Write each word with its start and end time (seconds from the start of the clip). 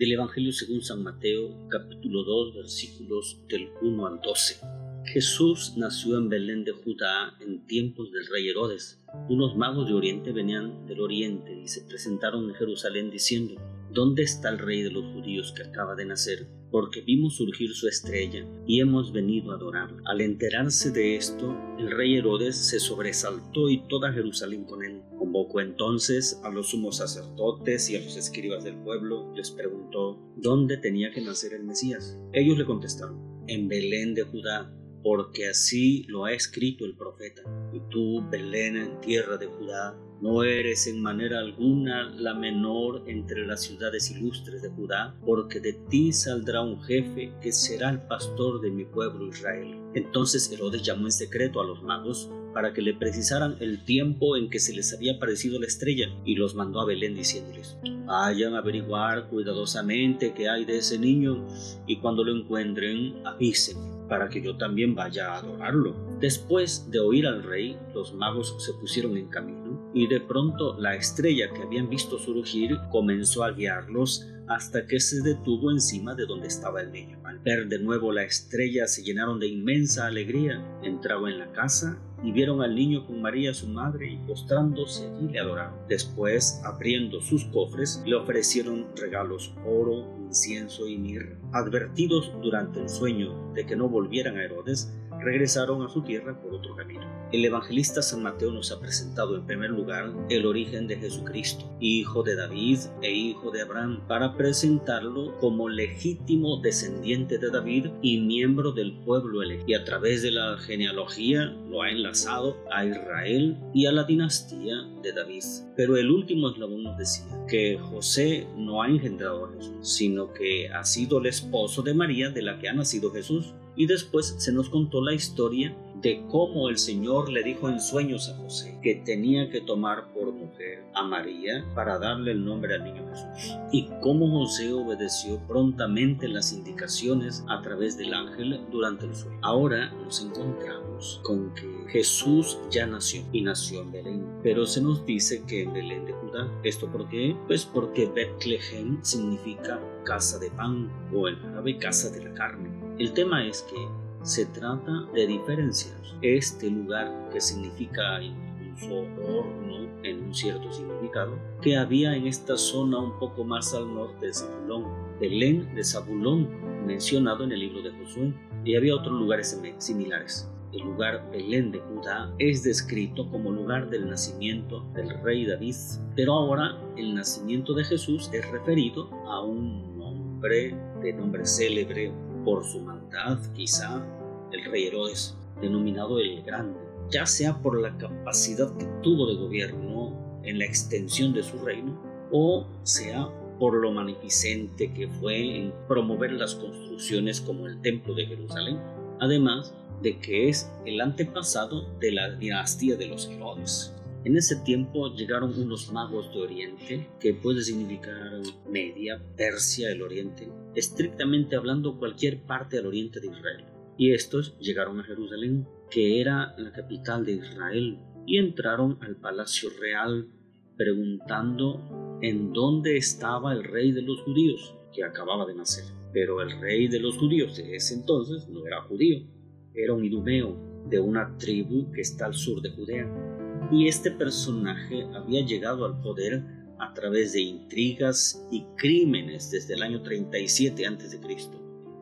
del 0.00 0.12
Evangelio 0.12 0.50
según 0.50 0.80
San 0.80 1.02
Mateo, 1.02 1.68
capítulo 1.68 2.24
2, 2.24 2.54
versículos 2.54 3.38
del 3.48 3.68
1 3.82 4.06
al 4.06 4.20
12. 4.22 4.58
Jesús 5.04 5.74
nació 5.76 6.16
en 6.16 6.30
Belén 6.30 6.64
de 6.64 6.72
Judá 6.72 7.36
en 7.38 7.66
tiempos 7.66 8.10
del 8.10 8.26
rey 8.28 8.48
Herodes. 8.48 8.98
Unos 9.28 9.58
magos 9.58 9.88
de 9.88 9.92
Oriente 9.92 10.32
venían 10.32 10.86
del 10.86 11.00
Oriente 11.00 11.54
y 11.54 11.68
se 11.68 11.82
presentaron 11.82 12.48
en 12.48 12.54
Jerusalén 12.54 13.10
diciendo, 13.10 13.56
¿Dónde 13.92 14.22
está 14.22 14.50
el 14.50 14.58
rey 14.58 14.82
de 14.82 14.90
los 14.92 15.04
judíos 15.12 15.52
que 15.52 15.64
acaba 15.64 15.96
de 15.96 16.04
nacer? 16.04 16.46
Porque 16.70 17.00
vimos 17.00 17.34
surgir 17.34 17.74
su 17.74 17.88
estrella 17.88 18.46
y 18.64 18.80
hemos 18.80 19.12
venido 19.12 19.50
a 19.50 19.56
adorarlo. 19.56 20.00
Al 20.06 20.20
enterarse 20.20 20.92
de 20.92 21.16
esto, 21.16 21.56
el 21.76 21.90
rey 21.90 22.14
Herodes 22.16 22.56
se 22.56 22.78
sobresaltó 22.78 23.68
y 23.68 23.82
toda 23.88 24.12
Jerusalén 24.12 24.64
con 24.64 24.84
él. 24.84 25.02
Convocó 25.18 25.60
entonces 25.60 26.40
a 26.44 26.50
los 26.50 26.70
sumos 26.70 26.98
sacerdotes 26.98 27.90
y 27.90 27.96
a 27.96 28.04
los 28.04 28.16
escribas 28.16 28.62
del 28.62 28.76
pueblo, 28.76 29.34
les 29.34 29.50
preguntó 29.50 30.20
dónde 30.36 30.76
tenía 30.76 31.10
que 31.10 31.22
nacer 31.22 31.52
el 31.54 31.64
Mesías. 31.64 32.16
Ellos 32.32 32.58
le 32.58 32.66
contestaron, 32.66 33.44
en 33.48 33.66
Belén 33.66 34.14
de 34.14 34.22
Judá 34.22 34.72
porque 35.02 35.48
así 35.48 36.04
lo 36.08 36.24
ha 36.24 36.32
escrito 36.32 36.84
el 36.84 36.96
profeta. 36.96 37.42
Y 37.72 37.80
tú, 37.90 38.22
Belén, 38.30 38.76
en 38.76 39.00
tierra 39.00 39.36
de 39.36 39.46
Judá, 39.46 39.96
no 40.20 40.42
eres 40.42 40.86
en 40.86 41.00
manera 41.00 41.38
alguna 41.38 42.10
la 42.10 42.34
menor 42.34 43.04
entre 43.06 43.46
las 43.46 43.62
ciudades 43.62 44.10
ilustres 44.10 44.60
de 44.60 44.68
Judá, 44.68 45.16
porque 45.24 45.60
de 45.60 45.72
ti 45.72 46.12
saldrá 46.12 46.60
un 46.60 46.82
jefe 46.82 47.32
que 47.40 47.52
será 47.52 47.88
el 47.88 48.02
pastor 48.02 48.60
de 48.60 48.70
mi 48.70 48.84
pueblo 48.84 49.28
Israel. 49.28 49.78
Entonces 49.94 50.52
Herodes 50.52 50.82
llamó 50.82 51.06
en 51.06 51.12
secreto 51.12 51.60
a 51.60 51.64
los 51.64 51.82
magos 51.82 52.30
para 52.52 52.74
que 52.74 52.82
le 52.82 52.94
precisaran 52.94 53.56
el 53.60 53.84
tiempo 53.84 54.36
en 54.36 54.50
que 54.50 54.58
se 54.58 54.74
les 54.74 54.92
había 54.92 55.14
aparecido 55.14 55.58
la 55.58 55.66
estrella 55.66 56.08
y 56.24 56.34
los 56.34 56.54
mandó 56.54 56.80
a 56.80 56.84
Belén 56.86 57.14
diciéndoles, 57.14 57.78
vayan 58.04 58.54
a 58.54 58.58
averiguar 58.58 59.28
cuidadosamente 59.28 60.34
qué 60.34 60.48
hay 60.48 60.64
de 60.64 60.78
ese 60.78 60.98
niño 60.98 61.46
y 61.86 61.96
cuando 61.96 62.24
lo 62.24 62.36
encuentren 62.36 63.24
avisen 63.24 63.99
para 64.10 64.28
que 64.28 64.42
yo 64.42 64.56
también 64.56 64.94
vaya 64.94 65.32
a 65.32 65.38
adorarlo. 65.38 65.94
Después 66.18 66.90
de 66.90 66.98
oír 66.98 67.26
al 67.26 67.44
rey, 67.44 67.78
los 67.94 68.12
magos 68.12 68.56
se 68.58 68.74
pusieron 68.74 69.16
en 69.16 69.28
camino 69.28 69.69
y 69.94 70.06
de 70.06 70.20
pronto 70.20 70.78
la 70.78 70.94
estrella 70.94 71.50
que 71.52 71.62
habían 71.62 71.88
visto 71.88 72.18
surgir 72.18 72.76
comenzó 72.90 73.44
a 73.44 73.52
guiarlos 73.52 74.26
hasta 74.48 74.86
que 74.86 74.98
se 74.98 75.22
detuvo 75.22 75.70
encima 75.70 76.14
de 76.14 76.26
donde 76.26 76.48
estaba 76.48 76.80
el 76.80 76.90
niño. 76.90 77.20
Al 77.24 77.38
ver 77.38 77.68
de 77.68 77.78
nuevo 77.78 78.12
la 78.12 78.24
estrella 78.24 78.88
se 78.88 79.02
llenaron 79.02 79.38
de 79.38 79.46
inmensa 79.46 80.06
alegría, 80.06 80.60
entraron 80.82 81.28
en 81.28 81.38
la 81.38 81.52
casa 81.52 82.02
y 82.24 82.32
vieron 82.32 82.60
al 82.60 82.74
niño 82.74 83.06
con 83.06 83.22
María 83.22 83.54
su 83.54 83.68
madre 83.68 84.12
y 84.12 84.16
postrándose 84.26 85.06
allí 85.06 85.28
le 85.28 85.38
adoraron. 85.38 85.74
Después, 85.88 86.60
abriendo 86.64 87.20
sus 87.20 87.44
cofres, 87.46 88.02
le 88.04 88.16
ofrecieron 88.16 88.86
regalos 88.96 89.54
oro, 89.64 90.16
incienso 90.18 90.86
y 90.88 90.98
mirra. 90.98 91.38
Advertidos 91.52 92.32
durante 92.42 92.80
el 92.80 92.88
sueño 92.88 93.52
de 93.54 93.64
que 93.64 93.76
no 93.76 93.88
volvieran 93.88 94.36
a 94.36 94.42
Herodes, 94.42 94.92
regresaron 95.22 95.82
a 95.82 95.88
su 95.88 96.02
tierra 96.02 96.40
por 96.40 96.54
otro 96.54 96.74
camino. 96.76 97.20
El 97.32 97.44
evangelista 97.44 98.02
San 98.02 98.24
Mateo 98.24 98.50
nos 98.50 98.72
ha 98.72 98.80
presentado 98.80 99.36
en 99.36 99.46
primer 99.46 99.70
lugar 99.70 100.12
el 100.28 100.46
origen 100.46 100.88
de 100.88 100.96
Jesucristo, 100.96 101.70
hijo 101.78 102.24
de 102.24 102.34
David 102.34 102.78
e 103.02 103.12
hijo 103.12 103.52
de 103.52 103.62
Abraham, 103.62 104.00
para 104.08 104.36
presentarlo 104.36 105.38
como 105.38 105.68
legítimo 105.68 106.60
descendiente 106.60 107.38
de 107.38 107.50
David 107.50 107.86
y 108.02 108.18
miembro 108.18 108.72
del 108.72 108.98
pueblo 109.04 109.42
elegido. 109.42 109.68
Y 109.68 109.74
a 109.74 109.84
través 109.84 110.22
de 110.22 110.32
la 110.32 110.58
genealogía 110.58 111.44
lo 111.68 111.82
ha 111.82 111.90
enlazado 111.90 112.56
a 112.72 112.84
Israel 112.84 113.56
y 113.72 113.86
a 113.86 113.92
la 113.92 114.02
dinastía 114.02 114.74
de 115.02 115.12
David. 115.12 115.44
Pero 115.76 115.96
el 115.96 116.10
último 116.10 116.50
eslabón 116.50 116.82
nos 116.82 116.98
decía 116.98 117.26
que 117.46 117.78
José 117.78 118.48
no 118.56 118.82
ha 118.82 118.88
engendrado 118.88 119.46
a 119.46 119.52
Jesús, 119.52 119.76
sino 119.82 120.32
que 120.32 120.68
ha 120.68 120.84
sido 120.84 121.18
el 121.18 121.26
esposo 121.26 121.82
de 121.82 121.94
María 121.94 122.30
de 122.30 122.42
la 122.42 122.58
que 122.58 122.68
ha 122.68 122.72
nacido 122.72 123.12
Jesús 123.12 123.54
y 123.76 123.86
después 123.86 124.34
se 124.38 124.52
nos 124.52 124.68
contó 124.68 125.02
la 125.02 125.14
historia 125.14 125.76
de 126.02 126.24
cómo 126.28 126.68
el 126.68 126.78
Señor 126.78 127.30
le 127.30 127.42
dijo 127.42 127.68
en 127.68 127.80
sueños 127.80 128.28
a 128.28 128.36
José 128.36 128.78
que 128.82 128.94
tenía 128.94 129.50
que 129.50 129.60
tomar 129.60 130.12
por 130.12 130.32
mujer 130.32 130.84
a 130.94 131.02
María 131.02 131.64
para 131.74 131.98
darle 131.98 132.32
el 132.32 132.44
nombre 132.44 132.74
al 132.74 132.84
niño 132.84 133.06
Jesús. 133.10 133.58
Y 133.72 133.88
cómo 134.00 134.30
José 134.30 134.72
obedeció 134.72 135.38
prontamente 135.46 136.28
las 136.28 136.52
indicaciones 136.52 137.44
a 137.48 137.60
través 137.60 137.98
del 137.98 138.14
ángel 138.14 138.60
durante 138.70 139.06
el 139.06 139.14
sueño. 139.14 139.38
Ahora 139.42 139.90
nos 139.90 140.24
encontramos 140.24 141.20
con 141.22 141.52
que 141.54 141.68
Jesús 141.88 142.58
ya 142.70 142.86
nació 142.86 143.22
y 143.32 143.42
nació 143.42 143.82
en 143.82 143.92
Belén, 143.92 144.26
pero 144.42 144.66
se 144.66 144.80
nos 144.80 145.04
dice 145.04 145.44
que 145.46 145.62
en 145.62 145.72
Belén 145.72 146.06
de 146.06 146.12
Judá. 146.12 146.50
¿Esto 146.62 146.90
por 146.90 147.08
qué? 147.08 147.36
Pues 147.46 147.66
porque 147.66 148.06
Bethlehem 148.06 149.02
significa 149.02 149.80
casa 150.04 150.38
de 150.38 150.50
pan 150.50 150.90
o 151.14 151.28
en 151.28 151.36
árabe 151.46 151.76
casa 151.78 152.10
de 152.10 152.24
la 152.24 152.34
carne. 152.34 152.79
El 153.00 153.14
tema 153.14 153.46
es 153.46 153.62
que 153.62 153.88
se 154.22 154.44
trata 154.44 155.06
de 155.14 155.26
diferenciar 155.26 155.96
este 156.20 156.68
lugar 156.68 157.30
que 157.32 157.40
significa 157.40 158.20
incluso 158.22 159.06
horno 159.26 159.88
en 160.02 160.24
un 160.24 160.34
cierto 160.34 160.70
significado 160.70 161.38
que 161.62 161.78
había 161.78 162.14
en 162.14 162.26
esta 162.26 162.58
zona 162.58 162.98
un 162.98 163.18
poco 163.18 163.42
más 163.42 163.72
al 163.72 163.94
norte 163.94 164.26
de 164.26 164.34
Zabulón, 164.34 164.84
Belén 165.18 165.74
de 165.74 165.82
Zabulón, 165.82 166.46
mencionado 166.84 167.44
en 167.44 167.52
el 167.52 167.60
libro 167.60 167.80
de 167.80 167.90
Josué, 167.90 168.34
y 168.66 168.76
había 168.76 168.96
otros 168.96 169.18
lugares 169.18 169.58
similares. 169.78 170.46
El 170.74 170.82
lugar 170.82 171.26
Belén 171.32 171.72
de 171.72 171.78
Judá 171.78 172.30
es 172.38 172.64
descrito 172.64 173.30
como 173.30 173.50
lugar 173.50 173.88
del 173.88 174.10
nacimiento 174.10 174.84
del 174.92 175.08
rey 175.22 175.46
David, 175.46 175.74
pero 176.16 176.34
ahora 176.34 176.78
el 176.98 177.14
nacimiento 177.14 177.72
de 177.72 177.82
Jesús 177.84 178.28
es 178.34 178.46
referido 178.50 179.08
a 179.26 179.40
un 179.40 180.02
hombre 180.02 180.76
de 181.02 181.14
nombre 181.14 181.46
célebre 181.46 182.12
por 182.44 182.64
su 182.64 182.80
maldad, 182.80 183.38
quizá, 183.54 184.04
el 184.52 184.64
rey 184.64 184.86
Herodes, 184.86 185.36
denominado 185.60 186.18
el 186.18 186.42
Grande, 186.42 186.78
ya 187.10 187.26
sea 187.26 187.58
por 187.58 187.80
la 187.80 187.96
capacidad 187.98 188.74
que 188.76 188.86
tuvo 189.02 189.26
de 189.26 189.36
gobierno 189.36 190.40
en 190.42 190.58
la 190.58 190.64
extensión 190.64 191.32
de 191.32 191.42
su 191.42 191.58
reino, 191.58 192.00
o 192.32 192.66
sea 192.82 193.28
por 193.58 193.74
lo 193.74 193.92
magnificente 193.92 194.92
que 194.92 195.06
fue 195.06 195.58
en 195.58 195.74
promover 195.86 196.32
las 196.32 196.54
construcciones 196.54 197.42
como 197.42 197.66
el 197.66 197.80
Templo 197.82 198.14
de 198.14 198.26
Jerusalén, 198.26 198.78
además 199.20 199.74
de 200.02 200.18
que 200.18 200.48
es 200.48 200.72
el 200.86 201.00
antepasado 201.00 201.86
de 202.00 202.12
la 202.12 202.30
dinastía 202.30 202.96
de 202.96 203.06
los 203.06 203.28
Herodes. 203.28 203.94
En 204.22 204.36
ese 204.36 204.56
tiempo 204.56 205.14
llegaron 205.14 205.58
unos 205.58 205.90
magos 205.92 206.30
de 206.34 206.40
Oriente, 206.40 207.08
que 207.18 207.32
puede 207.32 207.62
significar 207.62 208.42
Media, 208.68 209.18
Persia, 209.34 209.90
el 209.90 210.02
Oriente, 210.02 210.46
estrictamente 210.74 211.56
hablando 211.56 211.98
cualquier 211.98 212.42
parte 212.42 212.76
del 212.76 212.86
Oriente 212.86 213.20
de 213.20 213.28
Israel. 213.28 213.64
Y 213.96 214.12
estos 214.12 214.58
llegaron 214.58 215.00
a 215.00 215.04
Jerusalén, 215.04 215.66
que 215.90 216.20
era 216.20 216.54
la 216.58 216.70
capital 216.70 217.24
de 217.24 217.32
Israel, 217.32 217.98
y 218.26 218.36
entraron 218.36 218.98
al 219.00 219.16
palacio 219.16 219.70
real 219.80 220.28
preguntando 220.76 222.18
en 222.20 222.52
dónde 222.52 222.98
estaba 222.98 223.54
el 223.54 223.64
rey 223.64 223.92
de 223.92 224.02
los 224.02 224.20
judíos, 224.20 224.76
que 224.92 225.02
acababa 225.02 225.46
de 225.46 225.54
nacer. 225.54 225.84
Pero 226.12 226.42
el 226.42 226.60
rey 226.60 226.88
de 226.88 227.00
los 227.00 227.16
judíos 227.16 227.56
de 227.56 227.74
ese 227.74 227.94
entonces 227.94 228.46
no 228.48 228.66
era 228.66 228.82
judío, 228.82 229.26
era 229.74 229.94
un 229.94 230.04
idumeo 230.04 230.84
de 230.90 231.00
una 231.00 231.38
tribu 231.38 231.90
que 231.90 232.02
está 232.02 232.26
al 232.26 232.34
sur 232.34 232.60
de 232.60 232.70
Judea 232.70 233.39
y 233.70 233.86
este 233.86 234.10
personaje 234.10 235.06
había 235.14 235.44
llegado 235.44 235.84
al 235.84 236.00
poder 236.00 236.42
a 236.78 236.92
través 236.92 237.32
de 237.32 237.40
intrigas 237.40 238.44
y 238.50 238.64
crímenes 238.76 239.50
desde 239.50 239.74
el 239.74 239.82
año 239.82 240.02
37 240.02 240.86
a.C. 240.86 241.20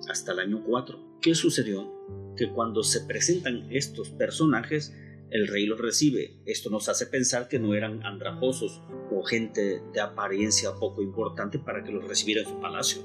hasta 0.08 0.32
el 0.32 0.38
año 0.38 0.62
4. 0.64 1.18
¿Qué 1.20 1.34
sucedió? 1.34 1.92
Que 2.36 2.50
cuando 2.50 2.82
se 2.82 3.00
presentan 3.02 3.66
estos 3.70 4.10
personajes, 4.10 4.94
el 5.30 5.48
rey 5.48 5.66
los 5.66 5.80
recibe. 5.80 6.38
Esto 6.46 6.70
nos 6.70 6.88
hace 6.88 7.06
pensar 7.06 7.48
que 7.48 7.58
no 7.58 7.74
eran 7.74 8.02
andrajosos 8.04 8.80
o 9.10 9.22
gente 9.24 9.82
de 9.92 10.00
apariencia 10.00 10.74
poco 10.74 11.02
importante 11.02 11.58
para 11.58 11.82
que 11.82 11.92
los 11.92 12.06
recibiera 12.06 12.42
en 12.42 12.48
su 12.48 12.60
palacio. 12.60 13.02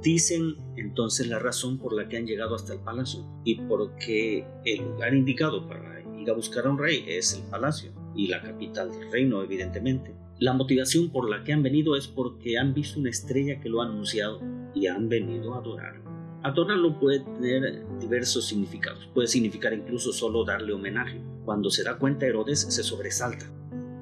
Dicen 0.00 0.56
entonces 0.76 1.26
la 1.26 1.38
razón 1.38 1.78
por 1.78 1.92
la 1.92 2.08
que 2.08 2.16
han 2.16 2.26
llegado 2.26 2.54
hasta 2.54 2.74
el 2.74 2.80
palacio 2.80 3.26
y 3.44 3.56
porque 3.62 4.46
el 4.64 4.84
lugar 4.84 5.14
indicado 5.14 5.66
para 5.66 6.00
ir 6.18 6.30
a 6.30 6.34
buscar 6.34 6.66
a 6.66 6.70
un 6.70 6.78
rey 6.78 7.04
es 7.08 7.34
el 7.34 7.42
palacio 7.50 7.95
y 8.16 8.28
la 8.28 8.42
capital 8.42 8.90
del 8.90 9.10
reino, 9.10 9.42
evidentemente. 9.42 10.14
La 10.38 10.52
motivación 10.52 11.10
por 11.10 11.30
la 11.30 11.44
que 11.44 11.52
han 11.52 11.62
venido 11.62 11.96
es 11.96 12.08
porque 12.08 12.58
han 12.58 12.74
visto 12.74 13.00
una 13.00 13.10
estrella 13.10 13.60
que 13.60 13.68
lo 13.68 13.80
ha 13.80 13.86
anunciado 13.86 14.40
y 14.74 14.86
han 14.86 15.08
venido 15.08 15.54
a 15.54 15.58
adorar. 15.58 16.02
Adorarlo 16.42 16.98
puede 17.00 17.20
tener 17.20 17.84
diversos 17.98 18.44
significados. 18.46 19.08
Puede 19.14 19.28
significar 19.28 19.72
incluso 19.72 20.12
solo 20.12 20.44
darle 20.44 20.72
homenaje. 20.72 21.20
Cuando 21.44 21.70
se 21.70 21.82
da 21.82 21.98
cuenta 21.98 22.26
Herodes 22.26 22.60
se 22.60 22.82
sobresalta, 22.82 23.50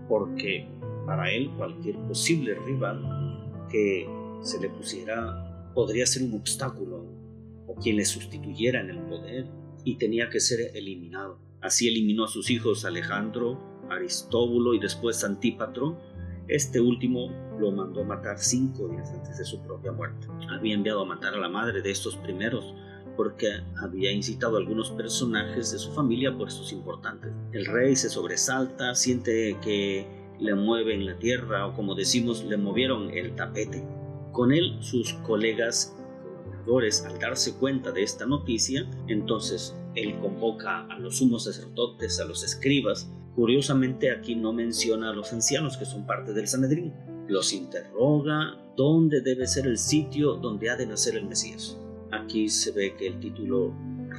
porque 0.09 0.69
para 1.07 1.31
él 1.31 1.51
cualquier 1.57 1.97
posible 2.09 2.55
rival 2.67 3.67
que 3.71 4.09
se 4.43 4.61
le 4.61 4.69
pusiera 4.71 5.73
podría 5.75 6.07
ser 6.07 6.23
un 6.23 6.35
obstáculo 6.35 7.07
o 7.67 7.75
quien 7.77 7.97
le 7.97 8.05
sustituyera 8.05 8.81
en 8.81 8.91
el 8.91 8.99
poder 9.03 9.47
y 9.85 9.97
tenía 9.97 10.31
que 10.31 10.41
ser 10.41 10.71
eliminado. 10.75 11.39
Así 11.61 11.89
eliminó 11.89 12.25
a 12.25 12.29
sus 12.29 12.51
hijos 12.51 12.85
Alejandro, 12.85 13.74
Aristóbulo 13.91 14.75
y 14.75 14.79
después 14.79 15.23
Antípatro, 15.25 15.97
Este 16.49 16.81
último 16.81 17.31
lo 17.59 17.71
mandó 17.71 18.05
matar 18.05 18.39
cinco 18.39 18.89
días 18.89 19.11
antes 19.13 19.39
de 19.39 19.45
su 19.45 19.61
propia 19.61 19.93
muerte. 19.93 20.27
Había 20.51 20.75
enviado 20.75 21.03
a 21.03 21.07
matar 21.07 21.35
a 21.35 21.39
la 21.39 21.49
madre 21.49 21.81
de 21.81 21.91
estos 21.91 22.17
primeros 22.17 22.75
porque 23.17 23.61
había 23.77 24.13
incitado 24.13 24.57
a 24.57 24.61
algunos 24.61 24.91
personajes 24.91 25.73
de 25.73 25.79
su 25.79 25.93
familia 25.93 26.37
puestos 26.37 26.73
importantes. 26.73 27.33
El 27.53 27.67
rey 27.67 27.97
se 27.97 28.11
sobresalta, 28.11 28.95
siente 28.95 29.57
que 29.63 30.07
le 30.39 30.55
mueven 30.55 31.07
la 31.07 31.17
tierra 31.19 31.67
o 31.67 31.75
como 31.75 31.95
decimos, 31.95 32.45
le 32.45 32.57
movieron 32.57 33.11
el 33.11 33.35
tapete. 33.37 33.85
Con 34.33 34.53
él 34.53 34.77
sus 34.81 35.13
colegas 35.25 35.97
gobernadores 36.45 37.05
al 37.05 37.19
darse 37.19 37.55
cuenta 37.55 37.93
de 37.93 38.03
esta 38.03 38.27
noticia, 38.27 38.89
entonces 39.07 39.77
él 39.95 40.19
convoca 40.19 40.87
a 40.87 40.99
los 40.99 41.19
sumos 41.19 41.45
sacerdotes, 41.45 42.19
a 42.21 42.25
los 42.25 42.43
escribas. 42.43 43.11
Curiosamente 43.35 44.11
aquí 44.11 44.37
no 44.37 44.53
menciona 44.53 45.11
a 45.11 45.13
los 45.13 45.33
ancianos 45.33 45.77
que 45.77 45.85
son 45.85 46.07
parte 46.07 46.33
del 46.33 46.47
Sanedrín. 46.47 46.93
Los 47.27 47.53
interroga 47.53 48.57
dónde 48.77 49.21
debe 49.21 49.47
ser 49.47 49.67
el 49.67 49.79
sitio 49.79 50.35
donde 50.35 50.71
ha 50.71 50.77
de 50.77 50.87
nacer 50.87 51.17
el 51.17 51.27
Mesías. 51.27 51.79
Aquí 52.13 52.49
se 52.49 52.71
ve 52.73 52.95
que 52.97 53.09
el 53.09 53.19
título 53.19 53.75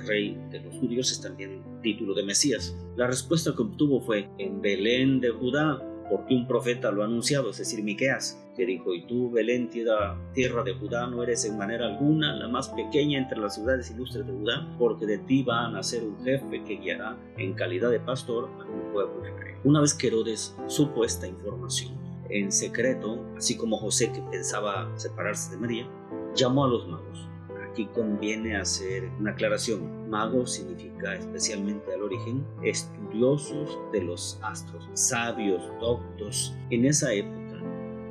rey 0.05 0.37
de 0.51 0.59
los 0.59 0.75
judíos 0.75 1.11
es 1.11 1.21
también 1.21 1.63
título 1.81 2.13
de 2.13 2.23
Mesías. 2.23 2.75
La 2.97 3.07
respuesta 3.07 3.53
que 3.55 3.61
obtuvo 3.61 4.01
fue 4.01 4.29
en 4.37 4.61
Belén 4.61 5.21
de 5.21 5.29
Judá, 5.29 5.81
porque 6.09 6.35
un 6.35 6.47
profeta 6.47 6.91
lo 6.91 7.01
ha 7.01 7.05
anunciado, 7.05 7.49
es 7.49 7.57
decir, 7.57 7.83
Miqueas, 7.83 8.41
que 8.55 8.65
dijo, 8.65 8.93
y 8.93 9.05
tú, 9.05 9.31
Belén, 9.31 9.69
tierra 9.69 10.63
de 10.63 10.73
Judá, 10.73 11.07
no 11.07 11.23
eres 11.23 11.45
en 11.45 11.57
manera 11.57 11.85
alguna 11.87 12.35
la 12.35 12.47
más 12.47 12.69
pequeña 12.69 13.19
entre 13.19 13.39
las 13.39 13.55
ciudades 13.55 13.91
ilustres 13.91 14.25
de 14.25 14.33
Judá, 14.33 14.67
porque 14.77 15.05
de 15.05 15.17
ti 15.19 15.43
va 15.43 15.65
a 15.65 15.69
nacer 15.71 16.03
un 16.03 16.23
jefe 16.23 16.63
que 16.63 16.77
guiará 16.77 17.17
en 17.37 17.53
calidad 17.53 17.89
de 17.89 17.99
pastor 17.99 18.49
a 18.59 18.71
un 18.71 18.91
pueblo 18.93 19.21
rey. 19.21 19.55
Una 19.63 19.81
vez 19.81 19.93
que 19.93 20.07
Herodes 20.07 20.55
supo 20.67 21.03
esta 21.03 21.27
información, 21.27 21.93
en 22.29 22.51
secreto, 22.51 23.23
así 23.37 23.57
como 23.57 23.77
José 23.77 24.11
que 24.11 24.21
pensaba 24.31 24.91
separarse 24.97 25.51
de 25.51 25.57
María, 25.57 25.89
llamó 26.35 26.65
a 26.65 26.69
los 26.69 26.87
magos 26.87 27.29
Aquí 27.75 27.87
conviene 27.87 28.55
hacer 28.55 29.11
una 29.19 29.31
aclaración. 29.31 30.09
Mago 30.09 30.47
significa 30.47 31.13
especialmente 31.13 31.93
al 31.93 32.03
origen 32.03 32.45
estudiosos 32.63 33.77
de 33.91 34.01
los 34.01 34.39
astros, 34.43 34.87
sabios, 34.93 35.61
doctos. 35.81 36.55
En 36.69 36.85
esa 36.85 37.11
época 37.11 37.61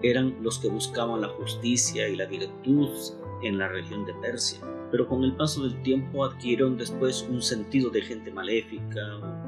eran 0.03 0.37
los 0.43 0.59
que 0.59 0.69
buscaban 0.69 1.23
la 1.23 1.29
justicia 1.29 2.07
y 2.07 2.17
la 2.17 2.27
virtud 2.27 2.91
en 3.43 3.57
la 3.57 3.69
región 3.69 4.05
de 4.05 4.13
Persia, 4.21 4.61
pero 4.91 5.09
con 5.09 5.25
el 5.25 5.35
paso 5.35 5.63
del 5.63 5.81
tiempo 5.83 6.27
adquirieron 6.27 6.77
después 6.77 7.27
un 7.31 7.41
sentido 7.41 7.89
de 7.89 8.03
gente 8.03 8.31
maléfica 8.31 9.01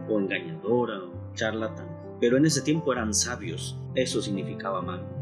o 0.09 0.19
engañadora 0.19 0.97
o 0.97 1.35
charlatán. 1.35 1.95
Pero 2.23 2.39
en 2.39 2.47
ese 2.47 2.63
tiempo 2.63 2.91
eran 2.91 3.13
sabios, 3.13 3.79
eso 3.95 4.23
significaba 4.23 4.81
mago. 4.81 5.17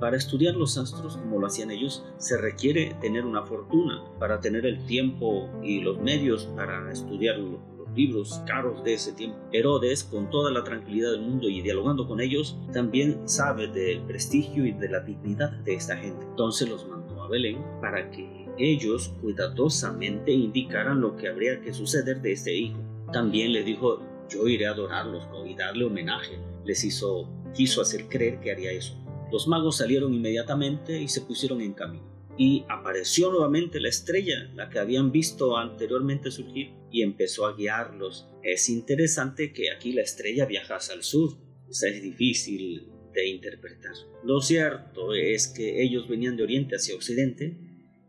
Para 0.00 0.16
estudiar 0.16 0.54
los 0.56 0.76
astros 0.76 1.16
como 1.16 1.40
lo 1.40 1.46
hacían 1.46 1.70
ellos 1.70 2.04
se 2.18 2.36
requiere 2.36 2.94
tener 3.00 3.24
una 3.24 3.42
fortuna 3.42 4.04
para 4.18 4.40
tener 4.40 4.66
el 4.66 4.84
tiempo 4.84 5.48
y 5.62 5.80
los 5.80 5.98
medios 6.00 6.44
para 6.54 6.92
estudiar 6.92 7.38
los 7.38 7.60
libros 7.94 8.42
caros 8.46 8.84
de 8.84 8.94
ese 8.94 9.12
tiempo. 9.12 9.38
Herodes, 9.52 10.04
con 10.04 10.28
toda 10.28 10.50
la 10.50 10.62
tranquilidad 10.62 11.12
del 11.12 11.22
mundo 11.22 11.48
y 11.48 11.62
dialogando 11.62 12.06
con 12.06 12.20
ellos, 12.20 12.58
también 12.72 13.26
sabe 13.26 13.68
del 13.68 14.02
prestigio 14.02 14.66
y 14.66 14.72
de 14.72 14.90
la 14.90 15.00
dignidad 15.00 15.50
de 15.50 15.74
esta 15.74 15.96
gente. 15.96 16.26
Entonces 16.26 16.68
los 16.68 16.86
mandó 16.86 17.22
a 17.22 17.28
Belén 17.28 17.64
para 17.80 18.10
que 18.10 18.46
ellos 18.58 19.14
cuidadosamente 19.20 20.32
indicaran 20.32 21.00
lo 21.00 21.16
que 21.16 21.28
habría 21.28 21.60
que 21.60 21.72
suceder 21.72 22.20
de 22.20 22.32
este 22.32 22.54
hijo. 22.54 22.78
También 23.12 23.52
le 23.52 23.62
dijo, 23.62 24.00
yo 24.28 24.46
iré 24.46 24.66
a 24.66 24.72
adorarlos 24.72 25.26
y 25.46 25.54
darle 25.54 25.84
homenaje. 25.84 26.38
Les 26.64 26.84
hizo, 26.84 27.28
quiso 27.54 27.80
hacer 27.80 28.08
creer 28.08 28.40
que 28.40 28.52
haría 28.52 28.72
eso. 28.72 28.94
Los 29.30 29.48
magos 29.48 29.78
salieron 29.78 30.14
inmediatamente 30.14 31.00
y 31.00 31.08
se 31.08 31.22
pusieron 31.22 31.60
en 31.60 31.74
camino. 31.74 32.04
Y 32.38 32.64
apareció 32.68 33.30
nuevamente 33.30 33.80
la 33.80 33.88
estrella, 33.88 34.50
la 34.54 34.68
que 34.68 34.78
habían 34.78 35.10
visto 35.10 35.56
anteriormente 35.56 36.30
surgir, 36.30 36.72
y 36.90 37.02
empezó 37.02 37.46
a 37.46 37.56
guiarlos. 37.56 38.28
Es 38.42 38.68
interesante 38.68 39.52
que 39.52 39.70
aquí 39.70 39.92
la 39.92 40.02
estrella 40.02 40.46
viaja 40.46 40.76
hacia 40.76 40.94
el 40.94 41.02
sur. 41.02 41.36
es 41.68 42.02
difícil 42.02 42.92
de 43.12 43.28
interpretar. 43.28 43.94
Lo 44.22 44.40
cierto 44.40 45.14
es 45.14 45.48
que 45.48 45.82
ellos 45.82 46.06
venían 46.06 46.36
de 46.36 46.42
oriente 46.42 46.76
hacia 46.76 46.94
occidente 46.94 47.56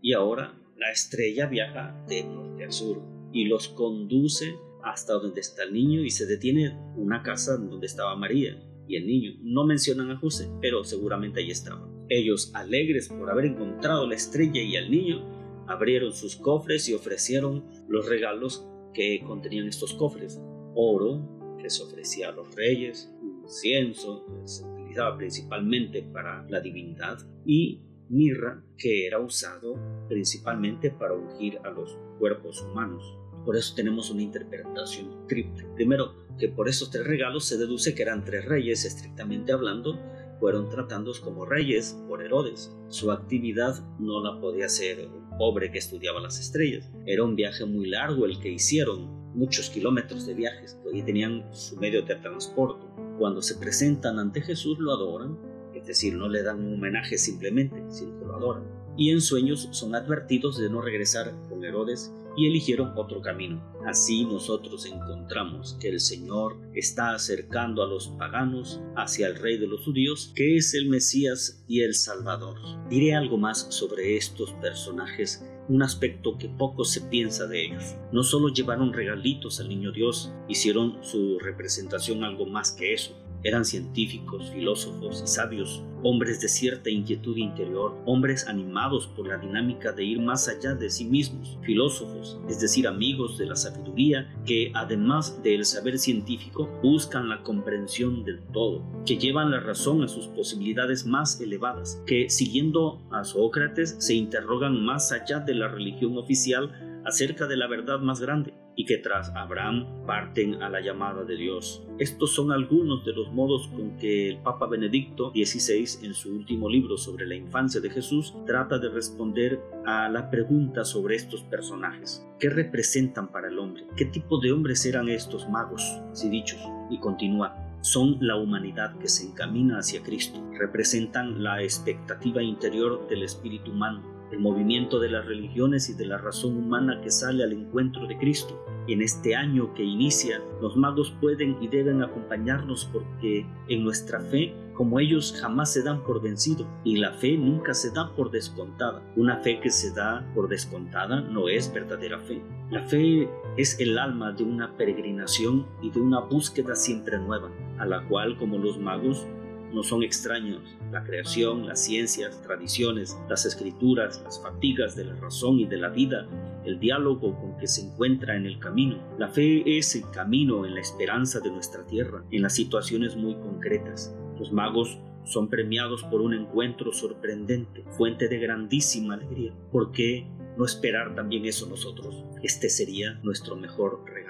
y 0.02 0.14
ahora 0.14 0.60
la 0.78 0.92
estrella 0.92 1.48
viaja 1.48 2.04
de 2.08 2.24
norte 2.24 2.66
a 2.66 2.72
sur 2.72 3.02
y 3.32 3.46
los 3.46 3.70
conduce 3.70 4.56
hasta 4.84 5.14
donde 5.14 5.42
está 5.42 5.64
el 5.64 5.74
niño 5.74 6.04
y 6.04 6.12
se 6.12 6.26
detiene 6.26 6.78
una 6.96 7.24
casa 7.24 7.58
donde 7.58 7.88
estaba 7.88 8.16
María 8.16 8.62
y 8.88 8.96
el 8.96 9.08
niño. 9.08 9.32
No 9.42 9.66
mencionan 9.66 10.12
a 10.12 10.18
José, 10.18 10.50
pero 10.62 10.84
seguramente 10.84 11.40
ahí 11.40 11.52
estaba. 11.52 11.90
Ellos, 12.10 12.52
alegres 12.54 13.10
por 13.10 13.30
haber 13.30 13.46
encontrado 13.46 14.08
la 14.08 14.16
estrella 14.16 14.62
y 14.62 14.78
al 14.78 14.90
niño, 14.90 15.66
abrieron 15.68 16.14
sus 16.14 16.36
cofres 16.36 16.88
y 16.90 16.94
ofrecieron 16.94 17.66
los 17.88 18.08
regalos 18.08 18.66
que 18.94 19.22
contenían 19.26 19.68
estos 19.68 19.94
cofres. 19.94 20.42
Oro, 20.74 21.58
que 21.62 21.70
se 21.70 21.84
ofrecía 21.84 22.30
a 22.30 22.32
los 22.32 22.56
reyes, 22.56 23.14
incienso, 23.22 24.26
que 24.26 24.48
se 24.48 24.64
utilizaba 24.66 25.18
principalmente 25.18 26.02
para 26.02 26.46
la 26.50 26.62
divinidad, 26.62 27.18
y 27.46 27.82
mirra, 28.10 28.64
que 28.78 29.06
era 29.06 29.20
usado 29.20 29.76
principalmente 30.08 30.92
para 30.92 31.14
ungir 31.14 31.60
a 31.64 31.70
los 31.70 31.98
cuerpos 32.20 32.62
humanos. 32.62 33.04
Por 33.46 33.56
eso 33.58 33.76
tenemos 33.76 34.10
una 34.10 34.22
interpretación 34.22 35.28
triple. 35.28 35.66
Primero, 35.76 36.14
que 36.38 36.50
por 36.50 36.70
esos 36.70 36.92
tres 36.92 37.06
regalos 37.06 37.46
se 37.46 37.58
deduce 37.58 37.96
que 37.96 38.04
eran 38.04 38.24
tres 38.24 38.46
reyes, 38.46 38.86
estrictamente 38.86 39.52
hablando, 39.52 40.00
fueron 40.40 40.70
tratados 40.70 41.20
como 41.20 41.46
reyes 41.46 41.98
por 42.08 42.24
Herodes. 42.24 42.76
Su 42.90 43.12
actividad 43.12 43.76
no 44.00 44.22
la 44.24 44.40
podía 44.40 44.66
hacer 44.66 45.08
un 45.08 45.38
pobre 45.38 45.72
que 45.72 45.80
estudiaba 45.80 46.20
las 46.20 46.40
estrellas. 46.40 46.90
Era 47.06 47.24
un 47.24 47.36
viaje 47.36 47.66
muy 47.66 47.88
largo 47.88 48.26
el 48.26 48.40
que 48.40 48.52
hicieron, 48.52 49.34
muchos 49.34 49.70
kilómetros 49.70 50.26
de 50.26 50.34
viajes, 50.34 50.80
y 50.94 51.02
tenían 51.02 51.46
su 51.54 51.78
medio 51.78 52.04
de 52.04 52.16
transporte. 52.16 52.86
Cuando 53.18 53.42
se 53.42 53.56
presentan 53.56 54.20
ante 54.20 54.42
Jesús 54.42 54.78
lo 54.80 54.92
adoran, 54.92 55.38
es 55.74 55.86
decir, 55.86 56.14
no 56.16 56.28
le 56.28 56.44
dan 56.44 56.64
un 56.64 56.76
homenaje 56.76 57.18
simplemente, 57.18 57.84
sino 57.90 58.20
que 58.20 58.26
lo 58.26 58.36
adoran. 58.36 58.64
Y 58.96 59.12
en 59.12 59.22
sueños 59.22 59.70
son 59.72 59.96
advertidos 59.96 60.58
de 60.60 60.70
no 60.70 60.82
regresar 60.82 61.34
con 61.50 61.64
Herodes 61.64 62.12
y 62.38 62.48
eligieron 62.48 62.94
otro 62.96 63.22
camino. 63.22 63.62
Así 63.86 64.24
nosotros 64.24 64.86
encontramos 64.86 65.76
que 65.82 65.90
el 65.90 66.00
Señor 66.00 66.58
está 66.74 67.14
acercando 67.14 67.84
a 67.84 67.88
los 67.88 68.10
paganos 68.10 68.80
hacia 68.96 69.28
el 69.28 69.36
Rey 69.36 69.58
de 69.58 69.68
los 69.68 69.84
judíos, 69.84 70.32
que 70.36 70.56
es 70.56 70.74
el 70.74 70.88
Mesías 70.88 71.64
y 71.68 71.82
el 71.82 71.96
Salvador. 71.96 72.58
Diré 72.90 73.16
algo 73.16 73.38
más 73.38 73.68
sobre 73.70 74.16
estos 74.16 74.52
personajes 74.54 75.44
un 75.70 75.84
aspecto 75.84 76.38
que 76.38 76.48
poco 76.48 76.86
se 76.86 77.02
piensa 77.02 77.46
de 77.48 77.66
ellos. 77.66 77.96
No 78.12 78.24
solo 78.24 78.50
llevaron 78.50 78.94
regalitos 78.94 79.60
al 79.60 79.70
niño 79.70 79.92
Dios, 79.92 80.32
hicieron 80.48 81.04
su 81.04 81.40
representación 81.40 82.24
algo 82.24 82.46
más 82.46 82.72
que 82.72 82.94
eso. 82.94 83.18
Eran 83.44 83.66
científicos, 83.66 84.50
filósofos 84.52 85.22
y 85.24 85.28
sabios, 85.28 85.84
hombres 86.04 86.42
de 86.42 86.48
cierta 86.48 86.90
inquietud 86.90 87.38
interior, 87.38 87.96
hombres 88.06 88.48
animados 88.48 89.08
por 89.08 89.28
la 89.28 89.38
dinámica 89.38 89.92
de 89.92 90.06
ir 90.06 90.20
más 90.20 90.48
allá 90.48 90.74
de 90.74 90.90
sí 90.90 91.06
mismos, 91.06 91.58
filósofos, 91.64 92.40
es 92.50 92.60
decir, 92.60 92.88
amigos 92.88 93.38
de 93.38 93.46
la 93.46 93.56
sabiduría 93.56 94.34
que, 94.46 94.72
además 94.74 95.42
del 95.44 95.66
saber 95.66 95.98
científico, 96.00 96.70
buscan 96.82 97.30
la 97.30 97.44
comprensión 97.44 98.24
del 98.24 98.42
todo, 98.54 98.84
que 99.06 99.18
llevan 99.18 99.52
la 99.52 99.60
razón 99.60 100.04
a 100.04 100.08
sus 100.08 100.28
posibilidades 100.28 101.06
más 101.06 101.40
elevadas, 101.40 102.02
que, 102.06 102.30
siguiendo 102.30 103.02
a 103.12 103.24
Sócrates, 103.24 103.98
se 104.00 104.16
interrogan 104.16 104.84
más 104.84 105.12
allá 105.12 105.40
de 105.40 105.56
la 105.56 105.68
religión 105.68 106.18
oficial 106.18 106.97
acerca 107.08 107.48
de 107.48 107.56
la 107.56 107.68
verdad 107.68 108.00
más 108.00 108.20
grande 108.20 108.54
y 108.76 108.86
que 108.86 108.98
tras 108.98 109.30
Abraham 109.34 110.06
parten 110.06 110.62
a 110.62 110.70
la 110.70 110.82
llamada 110.82 111.24
de 111.24 111.38
Dios. 111.38 111.84
Estos 111.98 112.36
son 112.36 112.52
algunos 112.52 113.06
de 113.06 113.14
los 113.14 113.32
modos 113.32 113.70
con 113.70 113.98
que 113.98 114.30
el 114.30 114.38
Papa 114.40 114.68
Benedicto 114.68 115.32
XVI 115.32 116.06
en 116.06 116.14
su 116.14 116.36
último 116.36 116.70
libro 116.70 116.98
sobre 116.98 117.26
la 117.26 117.36
infancia 117.36 117.82
de 117.82 117.90
Jesús 117.90 118.36
trata 118.46 118.78
de 118.78 118.90
responder 118.90 119.60
a 119.86 120.10
la 120.10 120.30
pregunta 120.30 120.84
sobre 120.84 121.16
estos 121.16 121.42
personajes. 121.44 122.28
¿Qué 122.40 122.50
representan 122.50 123.32
para 123.32 123.48
el 123.48 123.58
hombre? 123.58 123.86
¿Qué 123.96 124.06
tipo 124.06 124.40
de 124.40 124.52
hombres 124.52 124.86
eran 124.86 125.10
estos 125.10 125.50
magos, 125.50 125.82
si 126.12 126.30
dichos? 126.30 126.60
Y 126.92 127.00
continúa, 127.00 127.56
son 127.82 128.18
la 128.20 128.36
humanidad 128.36 128.98
que 128.98 129.08
se 129.08 129.26
encamina 129.26 129.80
hacia 129.80 130.04
Cristo, 130.04 130.44
representan 130.60 131.42
la 131.42 131.64
expectativa 131.64 132.44
interior 132.44 133.08
del 133.08 133.24
espíritu 133.24 133.72
humano, 133.72 134.17
el 134.32 134.40
movimiento 134.40 135.00
de 135.00 135.10
las 135.10 135.26
religiones 135.26 135.90
y 135.90 135.94
de 135.94 136.06
la 136.06 136.18
razón 136.18 136.58
humana 136.58 137.00
que 137.02 137.12
sale 137.12 137.44
al 137.44 137.54
encuentro 137.54 138.08
de 138.08 138.18
Cristo. 138.18 138.64
En 138.88 139.02
este 139.02 139.36
año 139.36 139.74
que 139.74 139.84
inicia, 139.84 140.42
los 140.62 140.78
magos 140.78 141.14
pueden 141.20 141.58
y 141.62 141.68
deben 141.68 142.02
acompañarnos 142.02 142.90
porque 142.92 143.46
en 143.68 143.84
nuestra 143.84 144.22
fe, 144.22 144.54
como 144.74 145.00
ellos 145.00 145.38
jamás 145.42 145.74
se 145.74 145.84
dan 145.84 146.04
por 146.04 146.22
vencido 146.22 146.66
y 146.84 146.98
la 146.98 147.12
fe 147.12 147.38
nunca 147.38 147.74
se 147.74 147.92
da 147.92 148.16
por 148.16 148.32
descontada. 148.32 149.04
Una 149.16 149.38
fe 149.38 149.60
que 149.60 149.72
se 149.72 149.94
da 149.94 150.26
por 150.34 150.48
descontada 150.48 151.22
no 151.22 151.50
es 151.50 151.74
verdadera 151.74 152.20
fe. 152.20 152.42
La 152.70 152.84
fe 152.84 153.30
es 153.58 153.80
el 153.80 153.98
alma 153.98 154.32
de 154.32 154.44
una 154.44 154.78
peregrinación 154.78 155.66
y 155.82 155.90
de 155.90 156.00
una 156.00 156.22
búsqueda 156.22 156.76
siempre 156.76 157.18
nueva, 157.18 157.52
a 157.80 157.86
la 157.86 158.08
cual, 158.08 158.38
como 158.38 158.58
los 158.58 158.80
magos, 158.80 159.28
no 159.74 159.84
son 159.84 160.04
extraños. 160.04 160.62
La 160.92 161.04
creación, 161.04 161.68
las 161.68 161.84
ciencias, 161.84 162.42
tradiciones, 162.42 163.18
las 163.30 163.46
escrituras, 163.46 164.22
las 164.24 164.42
fatigas 164.42 164.96
de 164.96 165.06
la 165.06 165.16
razón 165.16 165.60
y 165.60 165.66
de 165.66 165.78
la 165.78 165.90
vida, 165.90 166.28
el 166.66 166.80
diálogo 166.80 167.38
con 167.40 167.58
que 167.58 167.68
se 167.68 167.82
encuentra 167.82 168.36
en 168.36 168.46
el 168.46 168.60
camino. 168.60 168.98
La 169.18 169.30
fe 169.30 169.78
es 169.78 169.96
el 169.96 170.10
camino 170.12 170.66
en 170.66 170.76
la 170.76 170.82
esperanza 170.82 171.40
de 171.40 171.52
nuestra 171.52 171.86
tierra, 171.86 172.24
en 172.32 172.42
las 172.42 172.56
situaciones 172.56 173.16
muy 173.16 173.36
concretas. 173.36 174.16
Los 174.40 174.52
magos 174.52 175.00
son 175.24 175.50
premiados 175.50 176.04
por 176.04 176.22
un 176.22 176.34
encuentro 176.34 176.94
sorprendente, 176.94 177.84
fuente 177.98 178.28
de 178.28 178.40
grandísima 178.40 179.16
alegría. 179.16 179.54
¿Por 179.72 179.92
qué 179.92 180.26
no 180.58 180.66
esperar 180.66 181.16
también 181.16 181.46
eso 181.46 181.68
nosotros? 181.68 182.24
Este 182.44 182.70
sería 182.70 183.20
nuestro 183.24 183.56
mejor 183.56 184.04
regalo. 184.06 184.27